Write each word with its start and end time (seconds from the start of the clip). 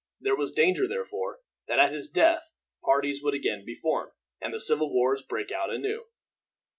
There 0.19 0.35
was 0.35 0.51
danger, 0.51 0.87
therefore, 0.87 1.41
that 1.67 1.77
at 1.77 1.91
his 1.93 2.09
death 2.09 2.53
parties 2.83 3.21
would 3.21 3.35
again 3.35 3.63
be 3.63 3.75
formed, 3.75 4.13
and 4.41 4.51
the 4.51 4.59
civil 4.59 4.91
wars 4.91 5.21
break 5.21 5.51
out 5.51 5.71
anew. 5.71 6.05